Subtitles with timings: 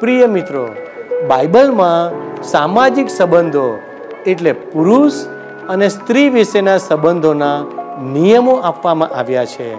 [0.00, 0.68] પ્રિય મિત્રો,
[1.28, 2.12] બાઇબલમાં
[2.42, 3.78] સામાજિક સંબંધો
[4.26, 5.12] એટલે પુરુષ
[5.68, 7.64] અને સ્ત્રી વિશેના સંબંધોના
[8.12, 9.76] નિયમો આપવામાં આવ્યા છે.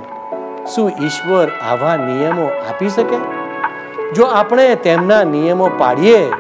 [0.66, 3.20] શું ઈશ્વર આવા નિયમો આપી શકે?
[4.16, 6.32] જો આપણે તેમના નિયમો પાડીએ,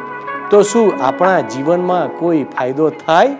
[0.49, 3.35] તો શું આપણા જીવનમાં કોઈ ફાયદો થાય?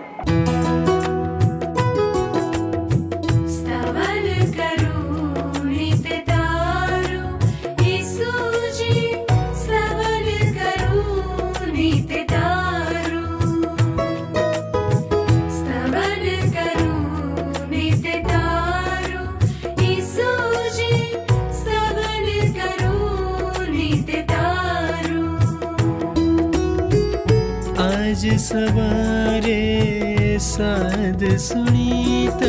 [31.38, 32.42] सुनीत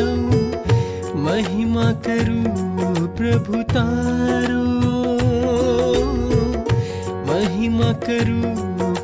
[1.16, 2.42] महिमा करु
[3.16, 4.64] प्रभु तारो।
[7.26, 8.42] महिमा करु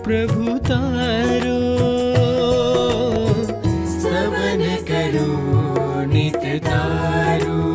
[0.02, 1.58] प्रभु तारो।
[4.00, 4.76] सवन
[6.58, 7.65] तार।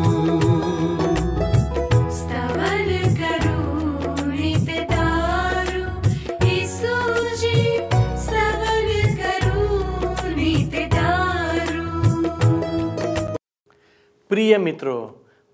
[14.42, 14.94] પ્રિય મિત્રો,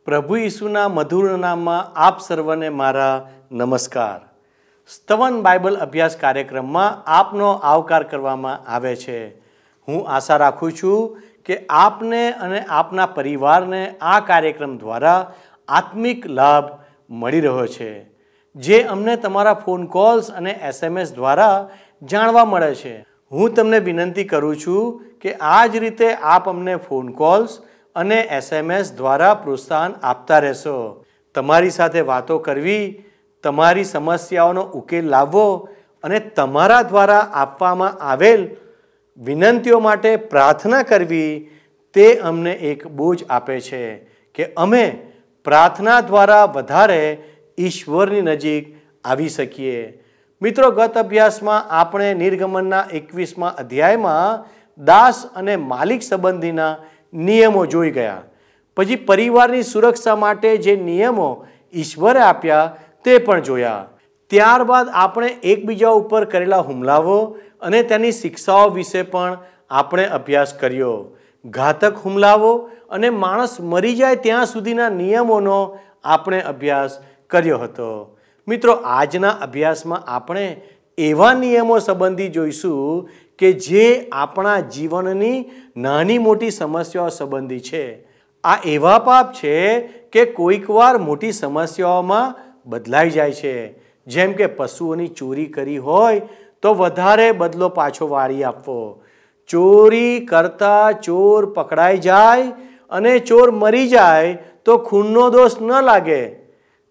[0.06, 3.16] પ્રભુ ઈસુના મધુર નામમાં આપ સર્વને મારા
[3.52, 4.20] નમસ્કાર.
[4.90, 9.18] સ્તવન બાઇબલ અભ્યાસ કાર્યક્રમમાં આપનો આવકાર કરવામાં આવે છે.
[9.88, 15.20] હું આશા રાખું છું કે આપને અને આપના પરિવારને આ કાર્યક્રમ દ્વારા
[15.68, 16.72] આત્મિક લાભ
[17.10, 17.92] મળી રહ્યો છે,
[18.56, 21.54] જે અમને તમારા ફોન કોલ્સ અને એસએમએસ દ્વારા
[22.02, 22.96] જાણવા મળે છે.
[23.32, 27.64] હું તમને વિનંતી કરું છું કે આ જ રીતે આપ અમને ફોન કોલ્સ
[27.98, 30.78] અને એસએમએસ દ્વારા પ્રોત્સાહન આપતા રહેશો.
[31.34, 32.84] તમારી સાથે વાતો કરવી,
[33.44, 35.46] તમારી સમસ્યાઓનો ઉકેલ લાવવો
[36.04, 38.42] અને તમારા દ્વારા આપવામાં આવેલ
[39.18, 41.30] વિનંતીઓ માટે પ્રાર્થના કરવી
[41.94, 43.82] તે અમને એક બોજ આપે છે
[44.34, 44.84] કે અમે
[45.44, 47.00] પ્રાર્થના દ્વારા વધારે
[47.58, 48.64] ઈશ્વરની નજીક
[49.04, 49.80] આવી શકીએ.
[50.42, 54.46] મિત્રો, ગત અભ્યાસમાં આપણે નિર્ગમનના એકવીસમાં અધ્યાયમાં
[54.84, 56.72] દાસ અને માલિક સંબંધીના
[57.12, 58.22] નિયમો જોઈ ગયા.
[58.76, 63.86] પછી પરિવારની સુરક્ષા માટે જે નિયમો ઈશ્વરે આપ્યા તે પણ જોયા.
[64.26, 67.24] ત્યારબાદ આપણે એકબીજા ઉપર કરેલા હુમલાઓ
[67.60, 69.38] અને તેની શિક્ષાઓ વિશે પણ
[69.70, 71.16] આપણે અભ્યાસ કર્યો.
[71.44, 78.18] ઘાતક હુમલાઓ અને માણસ મરી જાય ત્યાં સુધીના નિયમોનો આપણે અભ્યાસ કર્યો હતો.
[78.48, 80.60] મિત્રો, આજના અભ્યાસમાં આપણે
[80.98, 83.08] એવા નિયમો સંબંધી જોઈશું
[83.38, 88.08] કે જે આપણા જીવનની નાની મોટી સમસ્યાઓ સંબંધી છે.
[88.44, 89.78] આ એવા પાપ છે
[90.12, 92.34] કે કોઈકવાર મોટી સમસ્યાઓમાં
[92.66, 93.78] બદલાઈ જાય છે.
[94.06, 96.20] જેમ કે પશુઓની ચોરી કરી હોય
[96.62, 99.02] તો વધારે બદલો પાછો વાળી આપવો.
[99.46, 102.42] ચોરી કરતા ચોર પકડાઈ જાય
[102.90, 106.36] અને ચોર મરી જાય તો ખૂનનો દોષ ન લાગે.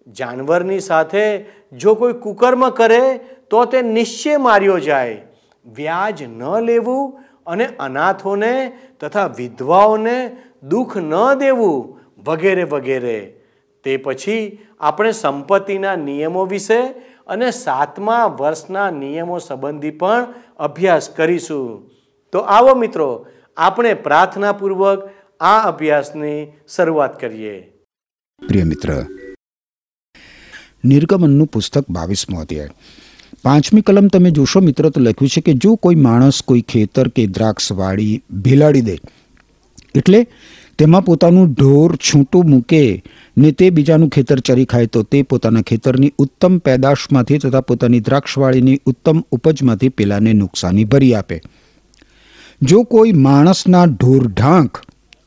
[0.08, 3.18] જાનવરની સાથે જો કોઈ કુકર્મ કરે
[3.50, 5.27] તો તે નિશ્ચય માર્યો જાય.
[5.68, 13.20] વ્યાજ ન લેવું અને અનાથોને તથા વિધવાઓને દુઃખ ન દેવું વગેરે વગેરે.
[13.84, 16.80] તે પછી આપણે સંપત્તિના નિયમો વિશે
[17.28, 21.90] અને સાતમા વર્ષના નિયમો સંબંધી પણ અભ્યાસ કરીશું.
[22.32, 23.28] તો આવો મિત્રો,
[23.58, 27.60] આપણે પ્રાર્થનાપૂર્વક આ અભ્યાસની શરૂઆત કરીએ.
[28.48, 29.06] પ્રિય મિત્ર,
[30.86, 32.70] નિર્ગમનનું પુસ્તક બાવીસમો અધ્યાય.
[33.46, 37.24] પાંચમી કલમ તમે જોશો મિત્ર તો લખ્યું છે કે જો કોઈ માણસ કોઈ ખેતર કે
[37.36, 38.14] દ્રાક્ષવાડી
[38.46, 38.96] ભેલાડી દે,
[39.96, 40.20] એટલે
[40.80, 42.82] તેમાં પોતાનું ઢોર છૂટું મૂકે
[43.38, 48.80] ને તે બીજાનું ખેતર ચરી ખાય, તો તે પોતાના ખેતરની ઉત્તમ પેદાશમાંથી તથા પોતાની દ્રાક્ષવાળીની
[48.86, 51.38] ઉત્તમ ઉપજમાંથી પેલાને નુકસાની ભરી આપે.
[52.62, 54.82] જો કોઈ માણસના ઢોર ઢાંક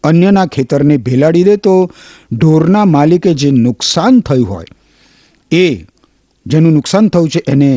[0.04, 1.90] અન્યના ખેતરને ભેલાડી દે, તો
[2.32, 4.70] ઢોરના માલિકે જે નુકસાન થયું હોય,
[5.52, 5.64] એ
[6.46, 7.70] જેનું નુકસાન થયું છે એને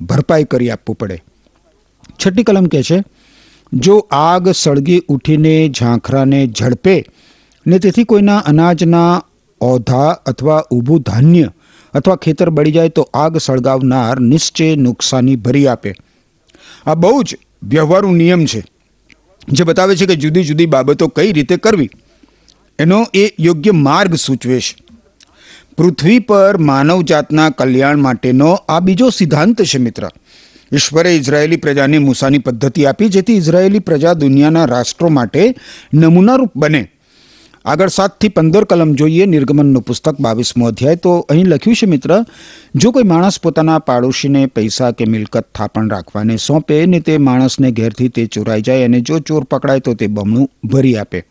[0.00, 1.22] ભરપાઈ કરી આપવું પડે.
[2.18, 2.98] છઠ્ઠી કલમ કહે છે,
[3.72, 7.04] જો આગ સળગી ઉઠીને ઝાંખરાને ઝડપે
[7.66, 9.22] ને તેથી કોઈના અનાજના
[9.60, 11.50] ઓધા અથવા ઊભું ધાન્ય
[11.94, 15.92] અથવા ખેતર બળી જાય તો આગ સળગાવનાર નિશ્ચય નુકસાની ભરી આપે.
[16.86, 18.62] આ બહુ જ વ્યવહારુ નિયમ છે,
[19.48, 21.90] જે બતાવે છે કે જુદી જુદી બાબતો કઈ રીતે કરવી?
[22.78, 24.74] એનો એ યોગ્ય માર્ગ સૂચવે છે.
[25.76, 30.08] પૃથ્વી પર માનવજાતના કલ્યાણ માટેનો આ બીજો સિદ્ધાંત છે, મિત્ર.
[30.72, 35.54] ઈશ્વરે ઇઝરાયેલી પ્રજાને મૂસાની પદ્ધતિ આપી, જેથી ઇઝરાયેલી પ્રજા દુનિયાના રાષ્ટ્રો માટે
[35.94, 36.90] નમૂનારૂપ બને.
[37.64, 40.96] આગળ સાતથી પંદર કલમ જોઈએ, નિર્ગમનનું પુસ્તક બાવીસમો અધ્યાય.
[40.96, 42.24] તો અહીં લખ્યું છે, મિત્ર,
[42.74, 48.08] જો કોઈ માણસ પોતાના પાડોશીને પૈસા કે મિલકત થાપણ રાખવાને સોંપે ને તે માણસને ઘેરથી
[48.08, 51.24] તે ચોરાઈ જાય અને જો ચોર પકડાય તો તે બમણું ભરી આપે.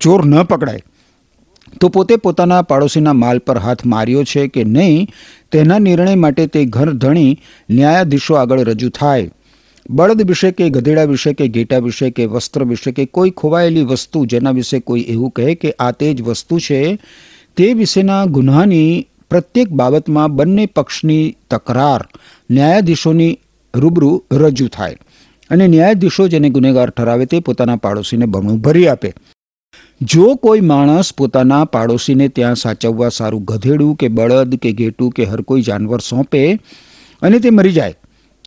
[0.00, 0.82] ચોર ન પકડાય.
[1.80, 5.08] તો પોતે પોતાના પાડોશીના માલ પર હાથ માર્યો છે કે નહીં,
[5.52, 7.32] તેના નિર્ણય માટે તે ઘર ધણી
[7.70, 9.28] ન્યાયાધીશો આગળ રજૂ થાય.
[9.90, 14.26] બળદ વિશે કે ગધેડા વિશે કે ઘેટા વિશે કે વસ્ત્ર વિશે કે કોઈ ખોવાયેલી વસ્તુ
[14.26, 16.98] જેના વિશે કોઈ એવું કહે કે આ તે જ વસ્તુ છે,
[17.56, 22.02] તે વિશેના ગુન્હાની પ્રત્યેક બાબતમાં બંને પક્ષની તકરાર
[22.50, 23.38] ન્યાયાધીશોની
[23.74, 24.96] રૂબરૂ રજૂ થાય
[25.50, 29.10] અને ન્યાયાધીશો જેને ગુનેગાર ઠરાવે તે પોતાના પાડોશીને બમણું ભરી આપે.
[30.00, 35.42] જો કોઈ માણસ પોતાના પાડોશીને ત્યાં સાચવવા સારું ગધેડું કે બળદ કે ઘેટું કે હર
[35.42, 36.42] કોઈ જાનવર સોંપે
[37.22, 37.94] અને તે મરી જાય,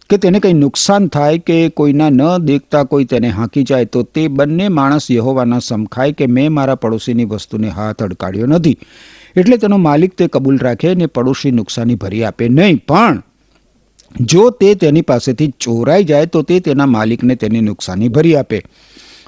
[0.09, 4.27] કે તેને કંઈ નુકસાન થાય કે કોઈના ન દેખતા કોઈ તેને હાંકી જાય, તો તે
[4.27, 8.77] બંને માણસ યહોવાના સમખાય કે મેં મારા પડોશીની વસ્તુને હાથ અડકાડ્યો નથી.
[9.36, 12.80] એટલે તેનો માલિક તે કબૂલ રાખે અને પડોશી નુકસાની ભરી આપે નહીં.
[12.88, 13.21] પણ
[14.25, 18.63] જો તે તેની પાસેથી ચોરાઈ જાય, તો તે તેના માલિકને તેની નુકસાની ભરી આપે.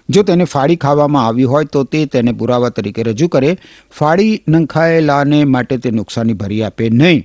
[0.10, 3.58] જો તેને ફાળી ખાવામાં આવી હોય તો તે તેને પુરાવા તરીકે રજૂ કરે.
[3.92, 7.24] ફાળી નંખાયેલાને માટે તે નુકસાની ભરી આપે નહીં.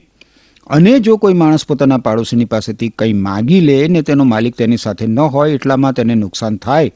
[0.67, 5.07] અને જો કોઈ માણસ પોતાના પાડોશીની પાસેથી કંઈ માગી લે ને તેનો માલિક તેની સાથે
[5.07, 6.91] ન હોય એટલામાં તેને નુકસાન થાય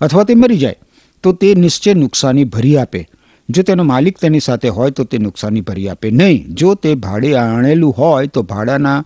[0.00, 0.74] અથવા તે મરી જાય,
[1.22, 3.08] તો તે નિશ્ચય નુકસાની ભરી આપે.
[3.48, 6.54] જો તેનો માલિક તેની સાથે હોય તો તે નુકસાની ભરી આપે નહીં.
[6.54, 9.04] જો તે ભાડે આણેલું હોય તો ભાડાના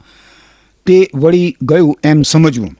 [0.86, 2.76] તે વળી ગયું એમ સમજવું.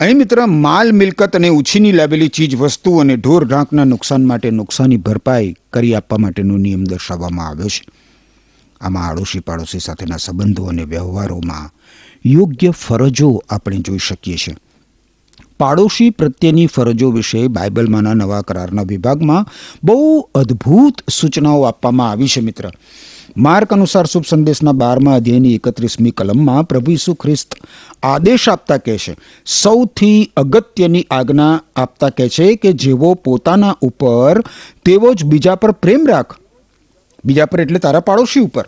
[0.00, 4.96] અહીં મિત્ર, માલ, મિલકત અને ઉછીની લાવેલી ચીજ, વસ્તુ અને ઢોર ઢાંકના નુકસાન માટે નુકસાની
[4.96, 7.88] ભરપાઈ કરી આપવા માટેનો નિયમ દર્શાવવામાં આવ્યો છે.
[8.80, 11.70] આમાં આડોશી પાડોશી સાથેના સંબંધો અને વ્યવહારોમાં
[12.26, 14.56] યોગ્ય ફરજો આપણે જોઈ શકીએ છીએ.
[15.60, 19.46] પાડોશી પ્રત્યેની ફરજો વિશે બાઇબલમાંના નવા કરારના વિભાગમાં
[19.84, 22.70] બહુ અદ્ભુત સૂચનાઓ આપવામાં આવી છે, મિત્ર.
[23.38, 27.54] માર્ક અનુસાર શુભ સંદેશના બારમા અધ્યાયની એકત્રીસમી કલમમાં પ્રભુ ઈસુ ખ્રિસ્ત
[28.02, 34.40] આદેશ આપતા કહે છે, સૌથી અગત્યની આજ્ઞા આપતા કહે છે કે જેવો પોતાના ઉપર,
[34.84, 36.34] તેવો જ બીજા પર પ્રેમ રાખ.
[37.24, 38.64] બીજા પર એટલે તારા પાડોશી ઉપર.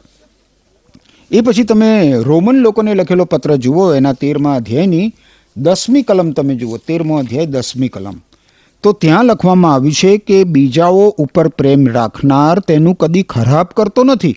[1.31, 5.13] એ પછી તમે રોમન લોકોને લખેલો પત્ર જુઓ, એના તેરમા અધ્યાયની
[5.57, 8.21] દસમી કલમ તમે જુઓ, તેરમો અધ્યાય, દસમી કલમ.
[8.83, 14.37] તો ત્યાં લખવામાં આવ્યું છે કે બીજાઓ ઉપર પ્રેમ રાખનાર તેનું કદી ખરાબ કરતો નથી.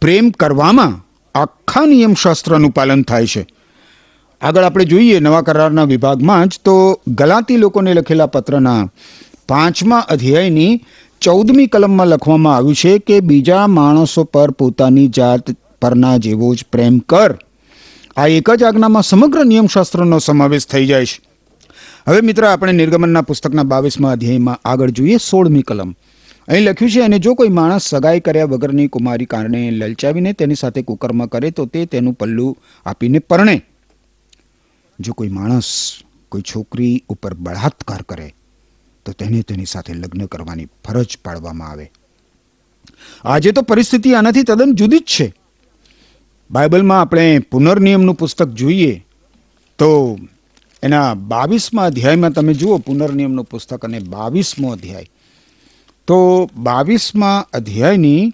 [0.00, 1.06] પ્રેમ કરવામાં
[1.38, 3.46] આખા નિયમશાસ્ત્રનું પાલન થાય છે.
[4.40, 8.90] આગળ આપણે જોઈએ નવા કરારના વિભાગમાં જ તો ગલાતી લોકોને લખેલા પત્રના
[9.48, 10.80] પાંચમા અધ્યાયની
[11.20, 15.50] ચૌદમી કલમમાં લખવામાં આવ્યું છે કે બીજા માણસો પર પોતાની જાત
[15.82, 17.38] પરના જેવો જ પ્રેમ કર.
[18.16, 21.20] આ એક જ આજ્ઞામાં સમગ્ર નિયમશાસ્ત્રનો સમાવેશ થઈ જાય છે.
[22.08, 25.94] હવે મિત્ર, આપણે નિર્ગમનના પુસ્તકના બાવીસમાં અધ્યાયમાં આગળ જોઈએ સોળમી કલમ.
[26.48, 30.82] અહીં લખ્યું છે, અને જો કોઈ માણસ સગાઈ કર્યા વગરની કુમારી કારણે લલચાવીને તેની સાથે
[30.82, 32.56] કુકર્મ કરે, તો તે તેનું પલ્લું
[32.86, 33.62] આપીને પરણે.
[35.00, 38.34] જો કોઈ માણસ કોઈ છોકરી ઉપર બળાત્કાર કરે,
[39.04, 41.90] તો તેને તેની સાથે લગ્ન કરવાની ફરજ પાડવામાં આવે.
[43.24, 45.34] આજે તો પરિસ્થિતિ આનાથી તદ્દન જુદી જ છે.
[46.50, 49.04] બાઇબલમાં આપણે પુનર્નિયમનું પુસ્તક જોઈએ,
[49.78, 50.18] તો
[50.82, 55.06] એના બાવીસમાં અધ્યાયમાં તમે જુઓ પુનર્નિયમનું પુસ્તક અને બાવીસમો અધ્યાય.
[56.08, 56.18] તો
[56.56, 58.32] બાવીસમાં અધ્યાયની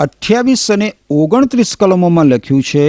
[0.00, 2.84] અઠ્યાવીસ અને ઓગણત્રીસ કલમોમાં લખ્યું છે,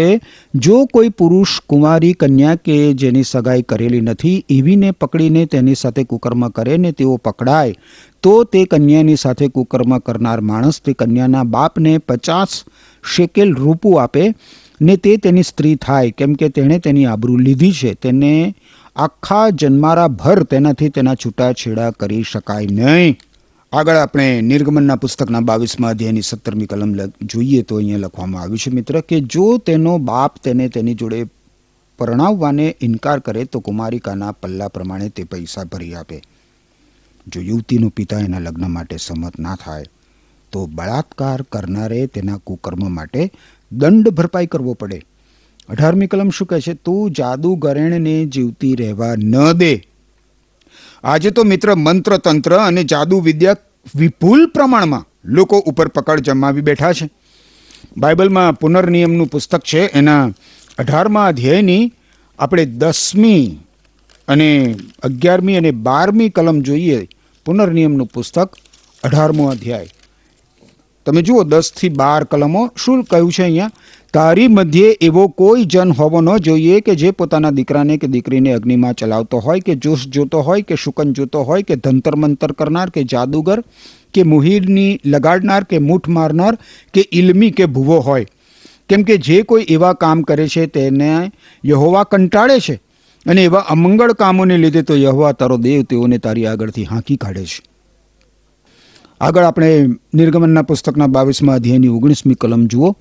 [0.55, 6.45] જો કોઈ પુરુષ કુંવારી કન્યા કે જેની સગાઈ કરેલી નથી એવીને પકડીને તેની સાથે કુકર્મ
[6.49, 7.73] કરે ને તેઓ પકડાય,
[8.23, 12.53] તો તે કન્યાની સાથે કુકર્મ કરનાર માણસ તે કન્યાના બાપને પચાસ
[13.03, 14.23] શેકેલ રૂપું આપે
[14.81, 17.91] ને તે તેની સ્ત્રી થાય, કેમ કે તેણે તેની આબરૂ લીધી છે.
[17.93, 18.55] તેને
[18.95, 23.19] આખા જન્મારા ભર તેનાથી તેના છૂટાછેડા કરી શકાય નહીં.
[23.71, 29.01] આગળ આપણે નિર્ગમનના પુસ્તકના બાવીસમાં અધ્યાયની સત્તરમી કલમ જોઈએ તો અહીંયા લખવામાં આવ્યું છે, મિત્ર,
[29.01, 31.25] કે જો તેનો બાપ તેને તેની જોડે
[31.97, 36.21] પરણાવવાને ઇનકાર કરે તો કુમારિકાના પલ્લા પ્રમાણે તે પૈસા ભરી આપે.
[37.27, 39.85] જો યુવતીનો પિતા એના લગ્ન માટે સંમત ના થાય,
[40.51, 43.31] તો બળાત્કાર કરનારે તેના કુકર્મ માટે
[43.71, 45.01] દંડ ભરપાઈ કરવો પડે.
[45.69, 46.73] અઢારમી કલમ શું કહે છે?
[46.73, 49.90] તું જાદુગરેણને જીવતી રહેવા ન દે.
[51.03, 53.55] આજે તો મિત્ર મંત્ર તંત્ર અને જાદુ વિદ્યા
[53.95, 57.09] વિપુલ પ્રમાણમાં લોકો ઉપર પકડ જમાવી બેઠા છે.
[57.97, 59.79] બાઇબલમાં પુનર્નિયમનું પુસ્તક છે.
[59.79, 60.29] એના
[60.77, 61.93] અઢારમા અધ્યાયની
[62.39, 63.59] આપણે દસમી
[64.27, 67.07] અને અગિયારમી અને બારમી કલમ જોઈએ.
[67.45, 68.55] પુનર્નિયમનું પુસ્તક
[69.03, 69.89] અઢારમો અધ્યાય.
[71.05, 73.71] તમે જુઓ, દસથી બાર કલમો શું કહ્યું છે અહીંયા?
[74.13, 78.93] તારી મધ્યે એવો કોઈ જન હોવો ન જોઈએ કે જે પોતાના દીકરાને કે દીકરીને અગ્નિમાં
[78.93, 83.03] ચલાવતો હોય કે જોશ જોતો હોય કે શુકન જોતો હોય કે ધંતર મંતર કરનાર કે
[83.03, 83.61] જાદુગર
[84.13, 86.57] કે મુહિરની લગાડનાર કે મૂઠ મારનાર
[86.93, 88.25] કે ઇલમી કે ભૂવો હોય.
[88.89, 91.31] કેમ કે જે કોઈ એવા કામ કરે છે તેને
[91.65, 92.81] યહોવા કંટાળે છે
[93.25, 97.63] અને એવા અમંગળ કામોને લીધે તો યહોવા તારો દેવ તેઓને તારી આગળથી હાંકી કાઢે છે.
[99.21, 102.95] આગળ આપણે નિર્ગમનના પુસ્તકના બાવીસમાં અધ્યાયની ઓગણીસમી કલમ જુઓ.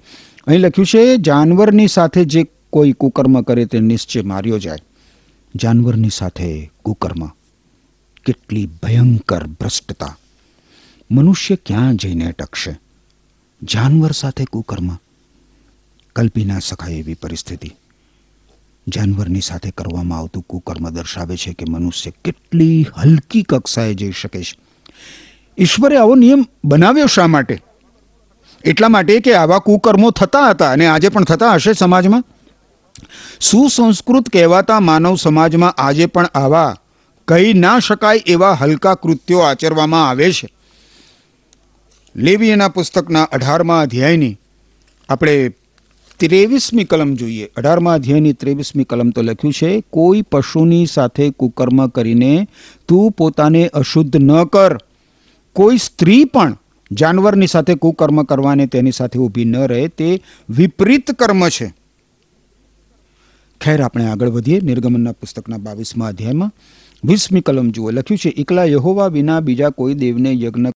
[0.47, 4.79] અહીં લખ્યું છે, જાનવરની સાથે જે કોઈ કુકર્મ કરે તે નિશ્ચય માર્યો જાય.
[5.55, 7.27] જાનવરની સાથે કુકર્મ.
[8.25, 10.17] કેટલી ભયંકર ભ્રષ્ટતા.
[11.11, 12.81] મનુષ્ય ક્યાં જઈને અટકશે
[13.63, 14.99] જાનવર સાથે કુકર્મ.
[16.17, 17.71] કલ્પી ના શકાય એવી પરિસ્થિતિ.
[18.89, 24.59] જાનવરની સાથે કરવામાં આવતું કુકર્મ દર્શાવે છે કે મનુષ્ય કેટલી હલકી કક્ષાએ જઈ શકે છે.
[25.59, 27.63] ઈશ્વરે આવો નિયમ બનાવ્યો શા માટે?
[28.65, 32.25] એટલા માટે કે આવા કુકર્મો થતા હતા અને આજે પણ થતા હશે સમાજમાં?
[33.41, 36.77] સુસંસ્કૃત કહેવાતા માનવ સમાજમાં આજે પણ આવા
[37.29, 40.49] કહી ના શકાય એવા હલકા કૃત્યો આચરવામાં આવે છે.
[42.17, 44.39] લેવીના પુસ્તકના અઢારમા અધ્યાયની
[45.09, 45.49] આપણે
[46.17, 47.49] ત્રેવીસમી કલમ જોઈએ.
[47.57, 52.49] અઢારમા અધ્યાયની ત્રેવીસમી કલમ તો લખ્યું છે, કોઈ પશુની સાથે કુકર્મ કરીને
[52.89, 54.79] તું પોતાને અશુદ્ધ ન કર.
[55.53, 56.57] કોઈ સ્ત્રી પણ
[56.93, 61.75] જાનવરની સાથે કુકર્મ કરવાને તેની સાથે ઊભી ન રહે, તે વિપરીત કર્મ છે.
[63.61, 64.61] ખેર, આપણે આગળ વધીએ.
[64.61, 66.53] નિર્ગમનના પુસ્તકના બાવીસમાં અધ્યાયમાં
[67.05, 67.91] વીસમી કલમ જુઓ.
[67.91, 70.67] લખ્યું છે, એકલા યહોવા વિના બીજા કોઈ દેવને યજ્ઞ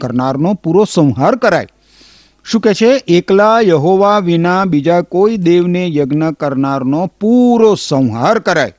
[0.00, 1.66] કરનારનો પૂરો સંહાર કરાય.
[2.44, 3.02] શું કહે છે?
[3.08, 8.72] એકલા યહોવા વિના બીજા કોઈ દેવને યજ્ઞ કરનારનો પૂરો સંહાર કરાય.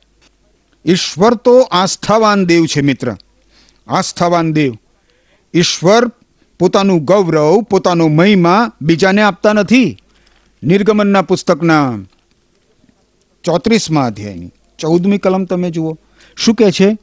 [0.84, 3.16] ઈશ્વર તો આસ્થાવાન દેવ છે મિત્ર.
[3.86, 4.76] આસ્થાવાન દેવ.
[5.54, 6.10] ઈશ્વર
[6.58, 9.96] પોતાનું ગૌરવ, પોતાનો મહિમા બીજાને આપતા નથી.
[10.62, 11.98] નિર્ગમનના પુસ્તકના
[13.44, 15.96] ચોત્રીસમાં અધ્યાયની ચૌદમી કલમ તમે જુઓ.
[16.36, 16.96] શું કહે છે?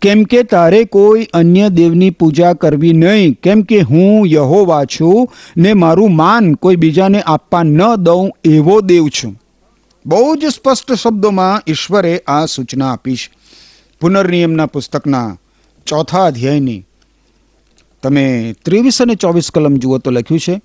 [0.00, 3.32] કેમ કે તારે કોઈ અન્ય દેવની પૂજા કરવી નહીં.
[3.32, 9.08] કેમ કે હું યહોવા છું ને મારું માન કોઈ બીજાને આપવા ન દઉં એવો દેવ
[9.08, 9.42] છું.
[10.06, 13.32] બહુ જ સ્પષ્ટ શબ્દોમાં ઈશ્વરે આ સૂચના આપી છે.
[14.00, 15.36] પુનર્નિયમના પુસ્તકના
[15.86, 16.86] ચોથા અધ્યાયની
[18.06, 20.60] તમે ત્રેવીસ અને ચોવીસ કલમ જુઓ તો લખ્યું છે,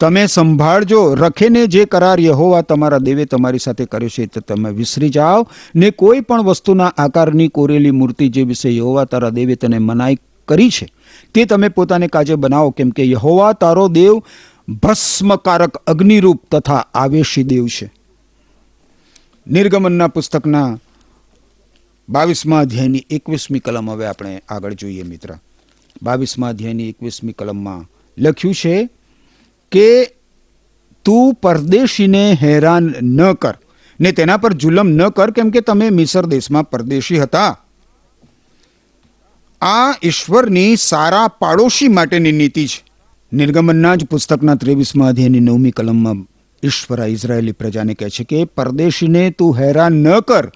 [0.00, 5.08] તમે સંભાળજો, રખેને જે કરાર યહોવા તમારા દેવે તમારી સાથે કર્યો છે, તે તમે વિસરી
[5.08, 10.18] જાઓ ને કોઈ પણ વસ્તુના આકારની કોરેલી મૂર્તિ જે વિશે યહોવા તારા દેવે તને મનાઈ
[10.48, 10.88] કરી છે,
[11.34, 14.20] તે તમે પોતાને કાજે બનાવો, કેમ કે યહોવા તારો દેવ
[14.68, 17.92] ભસ્મકારક અગ્નિરૂપ તથા આવેશી દેવ છે.
[19.46, 20.78] નિર્ગમનના પુસ્તકના
[22.08, 25.36] બાવીસમાં અધ્યાયની એકવીસમી કલમ હવે આપણે આગળ જોઈએ મિત્ર.
[26.02, 28.88] બાવીસમાં અધ્યાયની એકવીસમી કલમમાં લખ્યું છે
[29.72, 30.06] કે
[31.04, 33.54] તું પરદેશીને હેરાન ન કર.
[34.00, 37.58] ને તેના પર જુલમ ન કર, કેમ કે તમે મિસર દેશમાં પરદેશી હતા.
[39.60, 42.84] આ ઈશ્વરની સારા પાડોશી માટેની નીતિ છે.
[43.32, 46.26] નિર્ગમનના જ પુસ્તકના ત્રેવીસમાં અધ્યાયની નવમી કલમમાં
[46.62, 50.52] ઈશ્વર ઇઝરાયેલી પ્રજાને કહે છે કે, પરદેશીને તું હેરાન ન કર,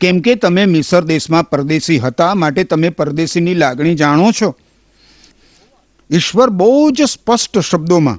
[0.00, 4.56] કેમ કે તમે મિસર દેશમાં પરદેશી હતા, માટે તમે પરદેશીની લાગણી જાણો છો.
[6.12, 8.18] ઈશ્વર બહુ જ સ્પષ્ટ શબ્દોમાં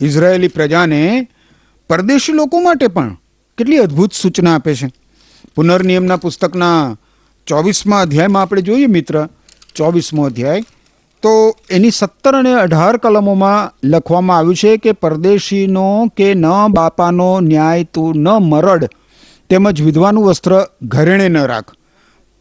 [0.00, 1.28] ઇઝરાયેલી પ્રજાને
[1.88, 3.16] પરદેશી લોકો માટે પણ
[3.58, 4.88] કેટલી અદ્ભુત સૂચના આપે છે.
[5.54, 6.96] પુનર્નિયમના પુસ્તકના
[7.46, 9.28] ચોવીસમાં અધ્યાયમાં આપણે જોઈએ મિત્ર,
[9.74, 10.62] ચોવીસમો અધ્યાય.
[11.22, 17.84] તો એની સત્તર અને અઢાર કલમોમાં લખવામાં આવ્યું છે કે પરદેશીનો કે ન બાપાનો ન્યાય
[17.84, 18.84] તું ન મરડ
[19.50, 21.74] તેમજ વિધવાનું વસ્ત્ર ઘરેણે ન રાખ.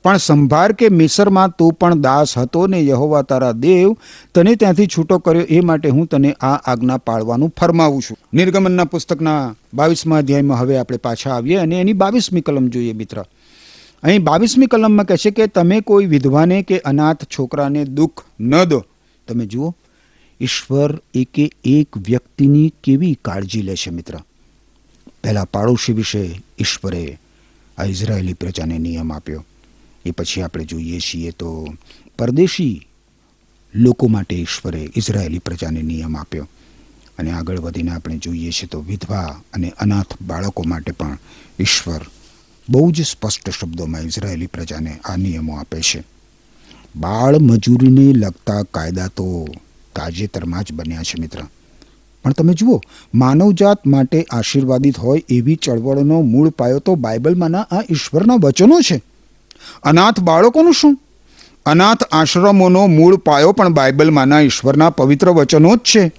[0.08, 3.94] પણ સંભાર કે મિસરમાં તું પણ દાસ હતો ને યહોવા તારા દેવ,
[4.36, 8.18] તને ત્યાંથી છૂટો કર્યો, એ માટે હું તને આ આજ્ઞા પાળવાનું ફરમાવું છું.
[8.34, 13.26] નિર્ગમનના પુસ્તકના બાવીસમા અધ્યાયમાં હવે આપણે પાછા આવીએ અને એની બાવીસમી કલમ જોઈએ મિત્ર.
[14.04, 18.86] અહીં બાવીસમી કલમમાં કહે છે કે તમે કોઈ વિધવાને કે અનાથ છોકરાને દુઃખ ન દો.
[19.28, 19.76] તમે જુઓ,
[20.42, 24.16] ઈશ્વર એકે એક વ્યક્તિની કેવી કાળજી લે છે મિત્ર.
[25.24, 27.20] પહેલાં પાડોશી વિશે ઈશ્વરે
[27.78, 29.46] આ ઇઝરાયેલી પ્રજાને નિયમ આપ્યો.
[30.08, 31.68] એ પછી આપણે જોઈએ છીએ તો
[32.20, 32.88] પરદેશી
[33.76, 36.48] લોકો માટે ઈશ્વરે ઇઝરાયેલી પ્રજાને નિયમ આપ્યો.
[37.18, 41.18] અને આગળ વધીને આપણે જોઈએ છીએ તો વિધવા અને અનાથ બાળકો માટે પણ
[41.60, 42.02] ઈશ્વર
[42.70, 46.04] બહુ જ સ્પષ્ટ શબ્દોમાં ઇઝરાયેલી પ્રજાને આ નિયમો આપે છે.
[46.96, 49.48] બાળ મજૂરીને લગતા કાયદા તો
[49.96, 51.40] તાજેતરમાં જ બન્યા છે મિત્ર.
[52.24, 52.82] પણ તમે જુઓ,
[53.16, 59.02] માનવજાત માટે આશીર્વાદિત હોય એવી ચળવળનો મૂળ પાયો તો બાઇબલમાંના આ ઈશ્વરના વચનો છે.
[59.84, 61.00] અનાથ બાળકોનું શું?
[61.66, 66.12] અનાથ આશ્રમોનો મૂળ પાયો પણ બાઇબલમાંના ઈશ્વરના પવિત્ર વચનો જ છે.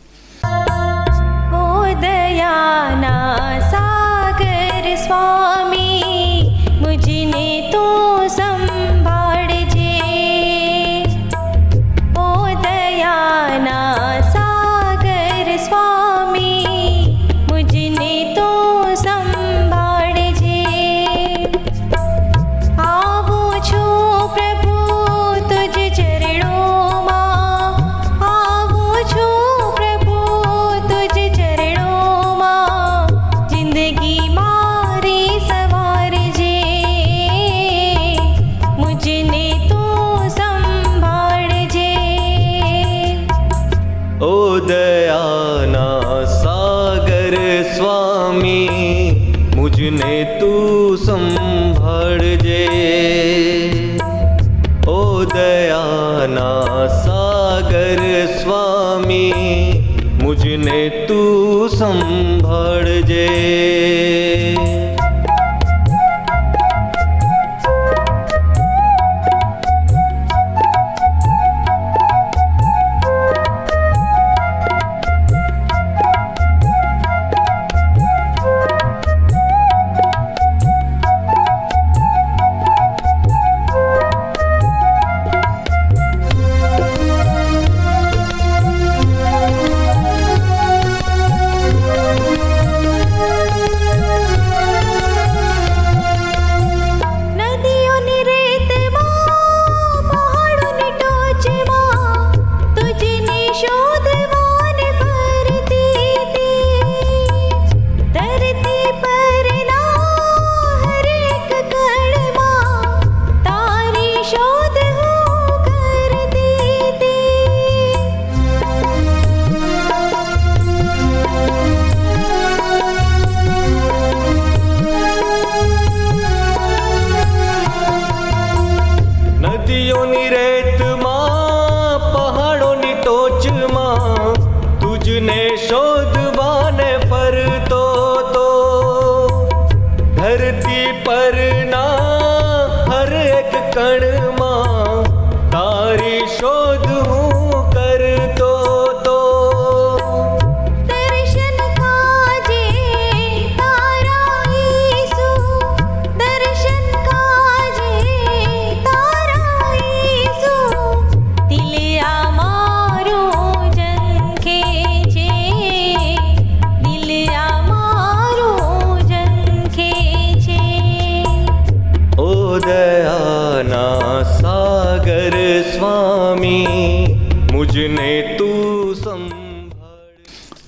[56.99, 58.03] સાગર
[58.35, 59.83] સ્વામી
[60.21, 63.27] મુજને તું સંભાળજે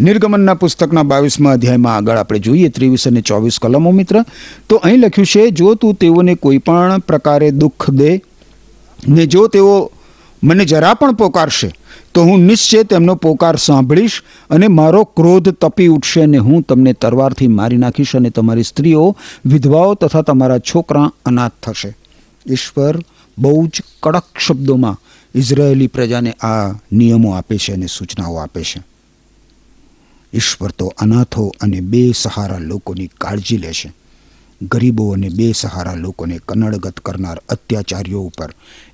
[0.01, 4.25] નિર્ગમનના પુસ્તકના બાવીસમાં અધ્યાયમાં આગળ આપણે જોઈએ, ત્રેવીસ અને ચોવીસ કલમો મિત્ર.
[4.69, 8.21] તો અહીં લખ્યું છે, જો તું તેઓને કોઈ પણ પ્રકારે દુઃખ દે
[9.09, 9.91] ને જો તેઓ
[10.43, 11.71] મને જરા પણ પોકારશે,
[12.15, 17.49] તો હું નિશ્ચય તેમનો પોકાર સાંભળીશ અને મારો ક્રોધ તપી ઉઠશે અને હું તમને તરવારથી
[17.49, 21.97] મારી નાખીશ અને તમારી સ્ત્રીઓ, વિધવાઓ તથા તમારા છોકરા અનાથ થશે.
[22.49, 22.99] ઈશ્વર
[23.39, 25.01] બહુ જ કડક શબ્દોમાં
[25.35, 28.81] ઇઝરાયેલી પ્રજાને આ નિયમો આપે છે અને સૂચનાઓ આપે છે.
[30.35, 33.93] ઈશ્વર તો અનાથો અને બે સહારા લોકોની કાળજી લેશે
[34.63, 38.51] ગરીબો અને બે સહારા લોકોને કનડગત કરનાર અત્યાચારીઓ ઉપર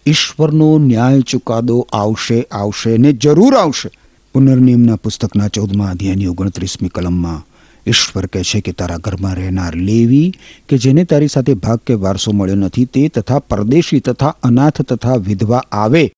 [0.06, 3.90] ઈશ્વરનો ન્યાય ચુકાદો આવશે આવશે ને જરૂર આવશે.
[4.34, 7.46] પુનર્નિયમના પુસ્તકના ચૌદમા અધ્યાયની ઓગણત્રીસમી કલમમાં
[7.86, 10.32] ઈશ્વર કહે છે કે, તારા ઘરમાં રહેનાર લેવી
[10.68, 15.16] કે જેને તારી સાથે ભાગ કે વારસો મળ્યો નથી તે તથા પરદેશી તથા અનાથ તથા
[15.16, 16.12] વિધવા આવે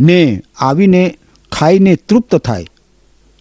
[0.00, 1.18] ને આવીને
[1.52, 2.66] ખાઈને તૃપ્ત થાય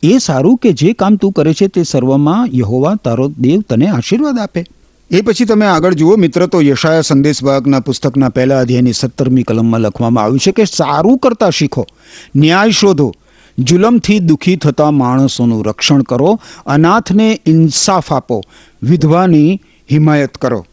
[0.04, 4.40] એ સારું કે જે કામ તું કરે છે તે સર્વમાં યહોવા તારો દેવ તને આશીર્વાદ
[4.40, 4.66] આપે.
[5.12, 10.24] એ પછી તમે આગળ જુઓ, મિત્ર, તો યશાયા સંદેશવાહકના પુસ્તકના પહેલા અધ્યાયની સત્તરમી કલમમાં લખવામાં
[10.24, 11.88] આવ્યું છે કે સારું કરતા શીખો,
[12.36, 13.14] ન્યાય શોધો,
[13.60, 18.44] જુલમથી દુઃખી થતા માણસોનું રક્ષણ કરો, અનાથને ઇન્સાફ આપો,
[18.84, 19.62] વિધવાની
[19.92, 20.66] હિમાયત કરો.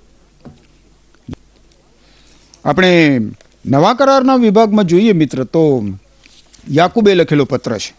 [2.64, 3.20] આપણે
[3.66, 5.84] નવા કરારના વિભાગમાં જોઈએ, મિત્ર, તો
[6.70, 7.97] યાકુબે લખેલો પત્ર છે.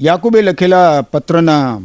[0.00, 1.80] યાકુબે લખેલા પત્રના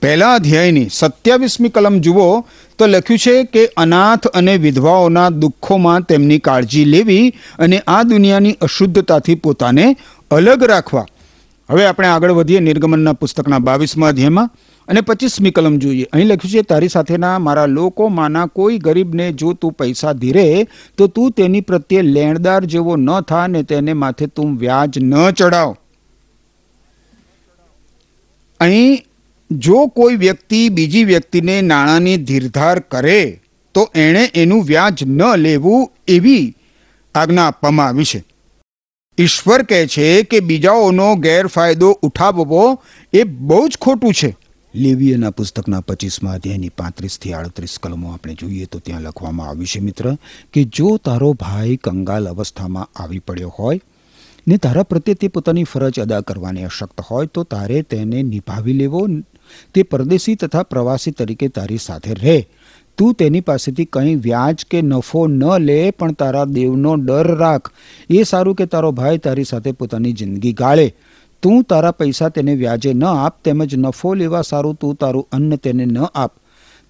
[0.00, 2.44] પહેલા અધ્યાયની સત્યાવીસમી કલમ જુઓ
[2.78, 9.34] તો લખ્યું છે કે અનાથ અને વિધવાઓના દુઃખોમાં તેમની કાળજી લેવી અને આ દુનિયાની અશુદ્ધતાથી
[9.34, 9.96] પોતાને
[10.30, 11.06] અલગ રાખવા.
[11.68, 14.50] હવે આપણે આગળ વધીએ નિર્ગમનના પુસ્તકના બાવીસમાં અધ્યાયમાં
[14.88, 16.06] અને પચીસમી કલમ જોઈએ.
[16.12, 21.30] અહીં લખ્યું છે, તારી સાથેના મારા લોકોમાંના કોઈ ગરીબને જો તું પૈસા ધીરે, તો તું
[21.30, 25.76] તેની પ્રત્યે લેણદાર જેવો ન થા ને તેને માથે તું વ્યાજ ન ચડાવ
[28.60, 29.04] અહીં
[29.50, 33.40] જો કોઈ વ્યક્તિ બીજી વ્યક્તિને નાણાંની ધીરધાર કરે,
[33.74, 36.54] તો એણે એનું વ્યાજ ન લેવું એવી
[37.14, 38.24] આજ્ઞા આપવામાં આવી છે.
[39.18, 44.36] ઈશ્વર કહે છે કે બીજાઓનો ગેરફાયદો ઉઠાવવો એ બહુ જ ખોટું છે.
[44.74, 50.16] લેવીયના પુસ્તકના પચીસમાં અધ્યાયની પાંત્રીસથી આડત્રીસ કલમો આપણે જોઈએ તો ત્યાં લખવામાં આવ્યું છે, મિત્ર,
[50.52, 53.80] કે જો તારો ભાઈ કંગાલ અવસ્થામાં આવી પડ્યો હોય
[54.46, 59.06] ને તારા પ્રત્યે તે પોતાની ફરજ અદા કરવાની અશક્ત હોય તો તારે તેને નિભાવી લેવો.
[59.74, 62.46] તે પરદેશી તથા પ્રવાસી તરીકે તારી સાથે રહે.
[62.98, 67.72] તું તેની પાસેથી કંઈ વ્યાજ કે નફો ન લે, પણ તારા દેવનો ડર રાખ.
[68.10, 70.94] એ સારું કે તારો ભાઈ તારી સાથે પોતાની જિંદગી ગાળે.
[71.42, 75.86] તું તારા પૈસા તેને વ્યાજે ન આપ, તેમજ નફો લેવા સારું તું તારું અન્ન તેને
[75.86, 76.32] ન આપ.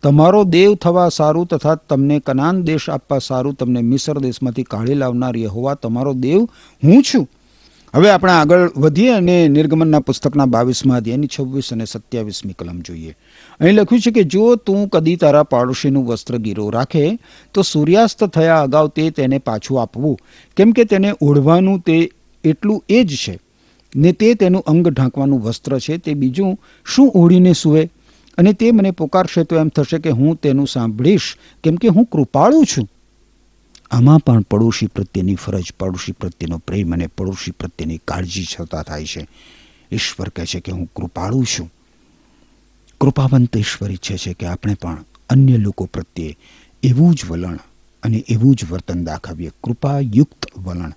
[0.02, 5.36] તમારો દેવ થવા સારું તથા તમને કનાન દેશ આપવા સારું તમને મિસર દેશમાંથી કાઢી લાવનાર
[5.36, 6.44] યહોવા, તમારો દેવ
[6.84, 7.26] હું છું.
[7.96, 13.16] હવે આપણે આગળ વધીએ અને નિર્ગમનના પુસ્તકના બાવીસમાં અધ્યાયની છવ્વીસ અને સત્યાવીસમી કલમ જોઈએ.
[13.60, 17.18] અહીં લખ્યું છે કે જો તું કદી તારા પાડોશીનું વસ્ત્ર ગીરો રાખે,
[17.54, 20.18] તો સૂર્યાસ્ત થયા અગાઉ તે તેને પાછું આપવું.
[20.56, 22.10] કેમ કે તેને ઓઢવાનું તે
[22.44, 23.38] એટલું એ જ છે.
[23.96, 27.90] ને તે તેનું અંગ ઢાંકવાનું વસ્ત્ર છે, તે બીજું શું ઓઢીને સૂવે?
[28.38, 31.36] અને તે મને પોકારશે તો એમ થશે કે હું તેનું સાંભળીશ.
[31.64, 32.88] કેમ કે હું કૃપાળું છું.
[33.90, 39.28] આમાં પણ પડોશી પ્રત્યેની ફરજ, પડોશી પ્રત્યેનો પ્રેમ અને પડોશી પ્રત્યેની કાળજી છતાં થાય છે.
[39.92, 41.72] ઈશ્વર કહે છે કે હું કૃપાળુ છું.
[43.00, 46.36] કૃપાવંત ઈશ્વર ઈચ્છે છે કે આપણે પણ અન્ય લોકો પ્રત્યે
[46.82, 47.58] એવું જ વલણ
[48.02, 49.50] અને એવું જ વર્તન દાખવીએ.
[49.64, 50.92] કૃપાયુક્ત વલણ.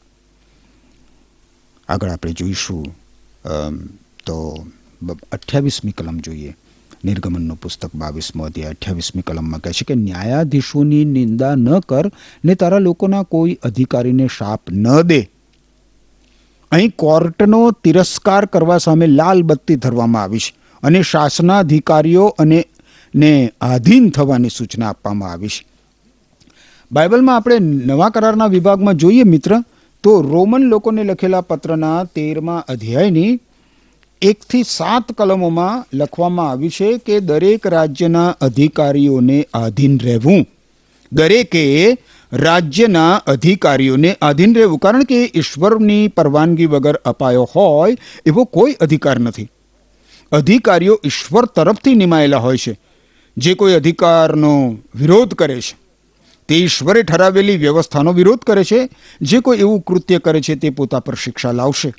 [1.89, 2.83] આગળ આપણે જોઈશું
[4.25, 4.67] તો
[5.31, 6.55] અઠ્યાવીસમી કલમ જોઈએ.
[7.03, 12.11] નિર્ગમનનું પુસ્તક બાવીસમો અધ્યાય અઠ્યાવીસમી કલમમાં કહે છે કે ન્યાયાધીશોની નિંદા ન કર
[12.45, 15.21] ને તારા લોકોના કોઈ અધિકારીને શાપ ન દે.
[16.71, 22.65] અહીં કોર્ટનો તિરસ્કાર કરવા સામે લાલ બત્તી ધરવામાં આવી છે અને શાસનાધિકારીઓ અને
[23.15, 25.65] ને આધીન થવાની સૂચના આપવામાં આવી છે.
[26.91, 29.63] બાઇબલમાં આપણે નવા કરારના વિભાગમાં જોઈએ મિત્ર,
[30.03, 33.39] તો રોમન લોકોને લખેલા પત્રના તેરમા અધ્યાયની
[34.21, 40.45] એકથી સાત કલમોમાં લખવામાં આવ્યું છે કે દરેક રાજ્યના અધિકારીઓને આધીન રહેવું.
[41.11, 41.97] દરેકે
[42.33, 44.79] રાજ્યના અધિકારીઓને આધીન રહેવું.
[44.79, 49.49] કારણ કે ઈશ્વરની પરવાનગી વગર અપાયો હોય એવો કોઈ અધિકાર નથી.
[50.31, 52.79] અધિકારીઓ ઈશ્વર તરફથી નિમાયેલા હોય છે.
[53.37, 55.77] જે કોઈ અધિકારનો વિરોધ કરે છે,
[56.47, 58.89] તે ઈશ્વરે ઠરાવેલી વ્યવસ્થાનો વિરોધ કરે છે.
[59.21, 61.93] જે કોઈ એવું કૃત્ય કરે છે, તે પોતા પર શિક્ષા લાવશે.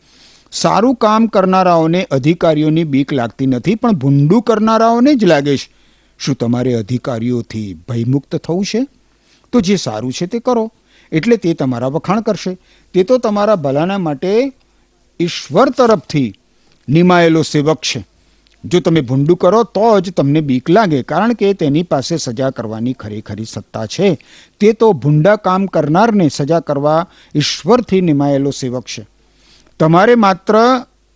[0.52, 5.68] સારું કામ કરનારાઓને અધિકારીઓની બીક લાગતી નથી, પણ ભૂંડું કરનારાઓને જ લાગે છે.
[6.18, 8.86] શું તમારે અધિકારીઓથી ભયમુક્ત થવું છે?
[9.52, 10.72] તો જે સારું છે તે કરો,
[11.12, 12.58] એટલે તે તમારા વખાણ કરશે.
[12.94, 14.52] તે તો તમારા ભલાના માટે
[15.20, 16.34] ઈશ્વર તરફથી
[16.88, 18.06] નિમાયેલો સેવક છે.
[18.64, 22.92] જો તમે ભૂંડું કરો તો જ તમને બીક લાગે, કારણ કે તેની પાસે સજા કરવાની
[22.92, 24.18] ખરેખરી સત્તા છે.
[24.60, 29.19] તે તો ભૂંડા કામ કરનારને સજા કરવા ઈશ્વરથી નિમાયેલો સેવક છે.
[29.80, 30.54] તમારે માત્ર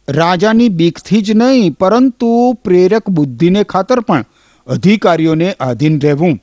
[0.09, 2.31] રાજાની બીકથી જ નહીં, પરંતુ
[2.64, 4.24] પ્રેરક બુદ્ધિને ખાતર પણ
[4.66, 6.38] અધિકારીઓને આધીન રહેવું.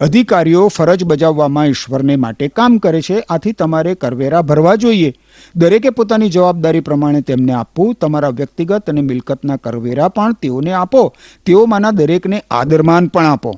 [0.00, 5.10] અધિકારીઓ ફરજ બજાવવામાં ઈશ્વરને માટે કામ કરે છે, આથી તમારે કરવેરા ભરવા જોઈએ.
[5.56, 11.14] દરેકે પોતાની જવાબદારી પ્રમાણે તેમને આપવું, તમારા વ્યક્તિગત અને મિલકતના કરવેરા પણ તેઓને આપો,
[11.46, 13.54] તેઓમાંના દરેકને આદરમાન પણ આપો.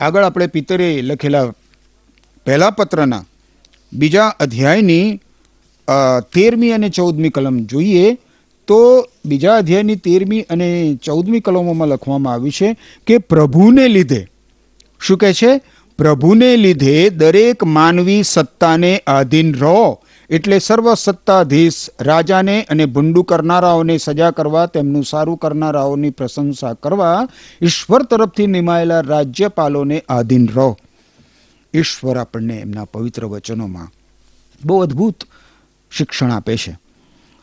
[0.00, 1.46] આગળ આપણે પિતરે લખેલા
[2.46, 3.24] પહેલા પત્રના
[3.92, 5.20] બીજા અધ્યાયની
[6.32, 8.14] તેરમી અને ચૌદમી કલમ જોઈએ
[8.68, 14.26] તો બીજા અધ્યાયની તેરમી અને ચૌદમી કલમોમાં લખવામાં આવ્યું છે કે પ્રભુને લીધે.
[15.00, 15.60] શું કહે છે?
[15.98, 19.98] પ્રભુને લીધે દરેક માનવી સત્તાને આધીન રહો
[20.30, 27.28] એટલે સર્વ સત્તાધીશ રાજાને અને ભૂંડું કરનારાઓને સજા કરવા, તેમનું સારું કરનારાઓની પ્રશંસા કરવા
[27.62, 30.76] ઈશ્વર તરફથી નિમાયેલા રાજ્યપાલોને આધીન રહો.
[31.74, 33.88] ઈશ્વર આપણને એમના પવિત્ર વચનોમાં
[34.64, 35.24] બહુ અદ્ભુત
[35.90, 36.78] શિક્ષણ આપે છે.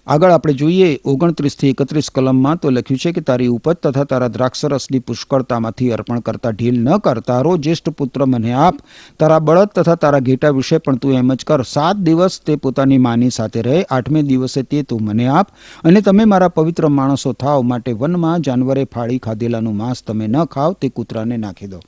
[0.07, 4.99] આગળ આપણે જોઈએ ઓગણત્રીસથી એકત્રીસ કલમમાં તો લખ્યું છે કે તારી ઉપજ તથા તારા દ્રાક્ષરસની
[4.99, 8.75] પુષ્કળતામાંથી અર્પણ કરતા ઢીલ ન કરતા રો જ્યેષ્ઠ પુત્ર મને આપ.
[9.19, 11.61] તારા બળદ તથા તારા ઘેટા વિશે પણ તું એમ જ કર.
[11.61, 13.83] સાત દિવસ તે પોતાની માની સાથે રહે.
[13.83, 15.47] આઠમે દિવસે તે તું મને આપ.
[15.83, 17.61] અને તમે મારા પવિત્ર માણસો થાવ.
[17.61, 20.73] માટે વનમાં જાનવરે ફાળી ખાધેલાનું માંસ તમે ન ખાવ.
[20.73, 21.79] તે કૂતરાને નાખી દો.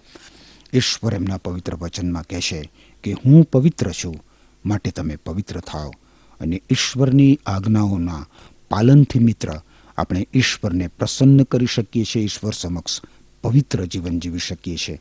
[0.74, 2.72] ઈશ્વર એમના પવિત્ર વચનમાં કહેશે
[3.04, 4.15] કે હું પવિત્ર છું.
[4.65, 5.91] માટે તમે પવિત્ર થાવ
[6.39, 8.26] અને ઈશ્વરની આજ્ઞાઓના
[8.71, 9.50] પાલનથી મિત્ર
[9.98, 13.02] આપણે ઈશ્વરને પ્રસન્ન કરી શકીએ છીએ, ઈશ્વર સમક્ષ
[13.41, 15.00] પવિત્ર જીવન જીવી શકીએ છીએ.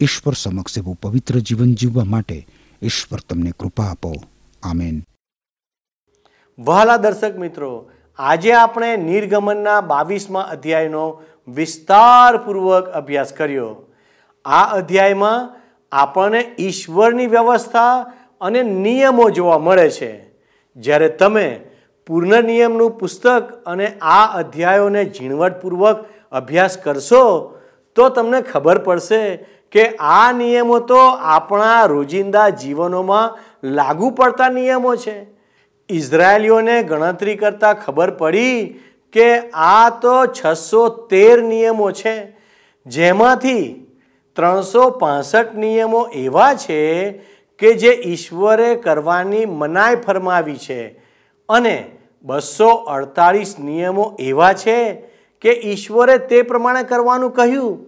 [0.00, 2.46] ઈશ્વર સમક્ષ એવું પવિત્ર જીવન જીવવા માટે
[2.82, 4.14] ઈશ્વર તમને કૃપા આપો.
[4.62, 5.02] આમેન.
[6.58, 13.76] વહાલા દર્શક મિત્રો, આજે આપણે નિર્ગમનના બાવીસમાં અધ્યાયનો વિસ્તારપૂર્વક અભ્યાસ કર્યો.
[14.44, 15.60] આ અધ્યાયમાં
[15.92, 20.29] આપણને ઈશ્વરની વ્યવસ્થા અને નિયમો જોવા મળે છે.
[20.76, 21.60] જ્યારે તમે
[22.06, 27.24] પૂર્ણ નિયમનું પુસ્તક અને આ અધ્યાયોને ઝીણવટપૂર્વક અભ્યાસ કરશો,
[27.96, 29.36] તો તમને ખબર પડશે
[29.72, 31.00] કે આ નિયમો તો
[31.36, 35.16] આપણા રોજિંદા જીવનોમાં લાગુ પડતા નિયમો છે.
[35.88, 38.80] ઇઝરાયેલીઓને ગણતરી કરતાં ખબર પડી
[39.12, 42.16] કે આ તો છસો તેર નિયમો છે,
[42.86, 43.86] જેમાંથી
[44.36, 45.00] ત્રણસો
[45.56, 46.80] નિયમો એવા છે
[47.60, 50.88] કે જે ઈશ્વરે કરવાની મનાઈ ફરમાવી છે.
[51.48, 54.94] અને બસો અડતાળીસ નિયમો એવા છે
[55.40, 57.86] કે ઈશ્વરે તે પ્રમાણે કરવાનું કહ્યું.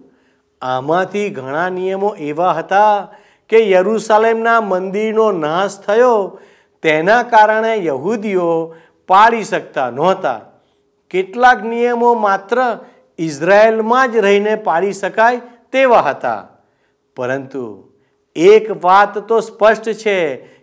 [0.61, 3.13] આમાંથી ઘણા નિયમો એવા હતા
[3.49, 6.39] કે યરુસાલેમના મંદિરનો નાશ થયો
[6.81, 8.75] તેના કારણે યહૂદીઓ
[9.07, 10.41] પાળી શકતા નહોતા.
[11.09, 12.77] કેટલાક નિયમો માત્ર
[13.17, 16.47] ઇઝરાયલમાં જ રહીને પાળી શકાય તેવા હતા.
[17.15, 17.92] પરંતુ
[18.35, 20.17] એક વાત તો સ્પષ્ટ છે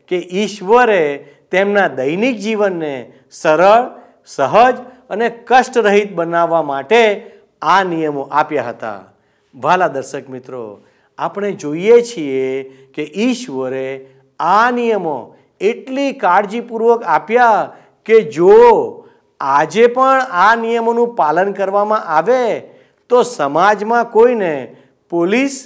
[0.09, 1.03] કે ઈશ્વરે
[1.51, 2.95] તેમના દૈનિક જીવનને
[3.31, 3.91] સરળ,
[4.27, 4.77] સહજ
[5.11, 7.03] અને કષ્ટરહિત બનાવવા માટે
[7.63, 9.01] આ નિયમો આપ્યા હતા.
[9.55, 10.81] ભાલા દર્શક મિત્રો,
[11.19, 12.49] આપણે જોઈએ છીએ
[12.95, 13.87] કે ઈશ્વરે
[14.41, 15.17] આ નિયમો
[15.61, 17.71] એટલી કાળજીપૂર્વક આપ્યા
[18.07, 18.55] કે જો
[19.41, 22.45] આજે પણ આ નિયમોનું પાલન કરવામાં આવે,
[23.11, 24.55] તો સમાજમાં કોઈને
[25.13, 25.57] પોલીસ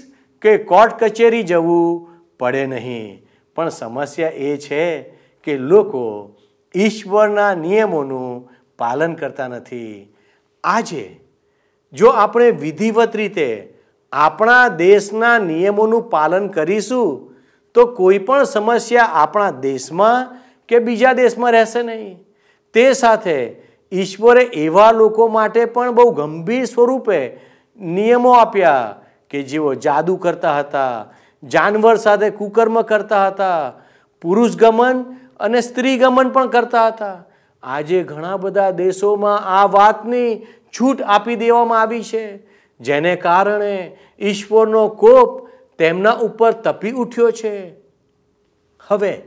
[0.44, 3.26] કે કોર્ટ કચેરી જવું પડે નહીં.
[3.54, 5.00] પણ સમસ્યા એ છે
[5.44, 6.30] કે લોકો
[6.76, 10.12] ઈશ્વરના નિયમોનું પાલન કરતા નથી.
[10.64, 11.20] આજે,
[11.92, 13.74] જો આપણે વિધિવત રીતે
[14.12, 17.32] આપણા દેશના નિયમોનું પાલન કરીશું,
[17.74, 20.36] તો કોઈ પણ સમસ્યા આપણા દેશમાં
[20.68, 22.18] કે બીજા દેશમાં રહેશે નહીં.
[22.74, 23.56] તે સાથે
[23.92, 27.40] ઈશ્વરે એવા લોકો માટે પણ બહુ ગંભીર સ્વરૂપે
[27.80, 29.00] નિયમો આપ્યા
[29.34, 31.06] કે જેઓ જાદુ કરતા હતા,
[31.44, 33.72] જાનવર સાથે કુકર્મ કરતા હતા,
[34.20, 35.04] પુરુષ ગમન
[35.40, 37.24] અને સ્ત્રી ગમન પણ કરતા હતા.
[37.62, 40.46] આજે ઘણા બધા દેશોમાં આ વાતની
[40.80, 42.38] છૂટ આપી દેવામાં આવી છે.
[42.80, 47.74] જેને કારણે ઈશ્વરનો કોપ તેમના ઉપર તપી ઉઠ્યો છે.
[48.86, 49.22] હવે,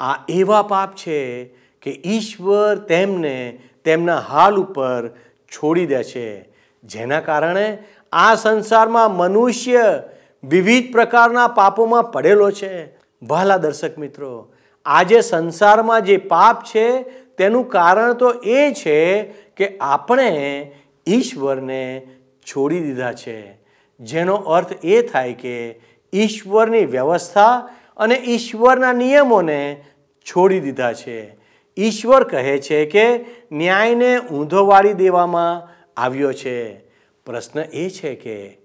[0.00, 1.44] આ એવા પાપ છે
[1.82, 5.08] કે ઈશ્વર તેમને તેમના હાલ ઉપર
[5.56, 6.54] છોડી દે છે.
[6.84, 7.78] જેના કારણે
[8.14, 10.02] આ સંસારમાં મનુષ્ય
[10.44, 12.96] વિવિધ પ્રકારના પાપોમાં પડેલો છે.
[13.22, 14.52] ભાલા દર્શક મિત્રો
[14.86, 17.02] આજે સંસારમાં જે પાપ છે,
[17.36, 19.22] તેનું કારણ તો એ છે
[19.56, 20.72] કે આપણે
[21.08, 22.06] ઈશ્વરને
[22.42, 23.58] છોડી દીધા છે.
[24.00, 25.80] જેનો અર્થ એ થાય કે
[26.14, 29.84] ઈશ્વરની વ્યવસ્થા અને ઈશ્વરના નિયમોને
[30.22, 31.38] છોડી દીધા છે.
[31.78, 36.83] ઈશ્વર કહે છે કે ન્યાયને ઊંધો વાળી દેવામાં આવ્યો છે.
[37.26, 38.58] પ્રશ્ન એ છે કે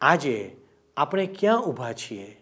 [0.00, 0.56] આજે
[0.96, 2.40] આપણે ક્યાં ઊભા છીએ?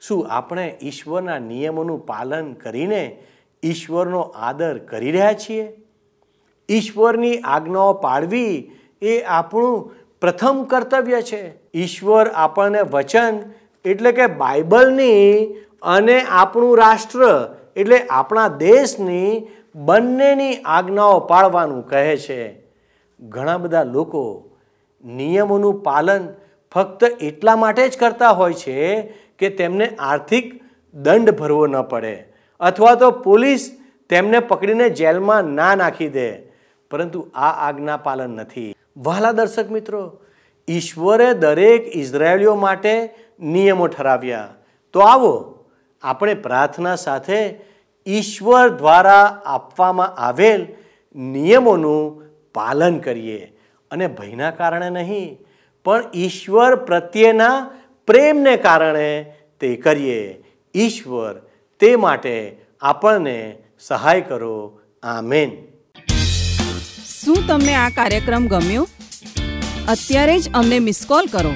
[0.00, 3.22] શું આપણે ઈશ્વરના નિયમોનું પાલન કરીને
[3.62, 5.76] ઈશ્વરનો આદર કરી રહ્યા છીએ?
[6.70, 8.70] ઈશ્વરની આજ્ઞાઓ પાળવી
[9.02, 11.54] એ આપણું પ્રથમ કર્તવ્ય છે.
[11.74, 13.38] ઈશ્વર આપણને વચન
[13.84, 15.46] એટલે કે બાઇબલની
[15.82, 22.62] અને આપણું રાષ્ટ્ર એટલે આપણા દેશની બંનેની આજ્ઞાઓ પાળવાનું કહે છે.
[23.20, 24.47] ઘણા બધા લોકો
[25.04, 26.34] નિયમોનું પાલન
[26.74, 29.00] ફક્ત એટલા માટે જ કરતા હોય છે
[29.38, 30.60] કે તેમને આર્થિક
[30.94, 32.24] દંડ ભરવો ન પડે.
[32.60, 36.32] અથવા તો પોલીસ તેમને પકડીને જેલમાં ના નાખી દે.
[36.90, 38.74] પરંતુ આ આજ્ઞા પાલન નથી.
[38.96, 40.20] વહાલા દર્શક મિત્રો,
[40.68, 44.54] ઈશ્વરે દરેક ઇઝરાયેલીઓ માટે નિયમો ઠરાવ્યા.
[44.92, 45.64] તો આવો,
[46.02, 47.60] આપણે પ્રાર્થના સાથે
[48.06, 50.66] ઈશ્વર દ્વારા આપવામાં આવેલ
[51.16, 52.22] નિયમોનું
[52.54, 53.57] પાલન કરીએ.
[53.90, 55.38] અને ભયના કારણે નહીં,
[55.84, 57.70] પણ ઈશ્વર પ્રત્યેના
[58.06, 60.44] પ્રેમને કારણે તે કરીએ.
[60.74, 61.34] ઈશ્વર
[61.80, 64.80] તે માટે આપણને સહાય કરો.
[65.02, 65.50] આમેન.
[67.22, 68.88] શું તમને આ કાર્યક્રમ ગમ્યો?
[69.88, 71.52] અત્યારે જ અમને મિસ કોલ કરો.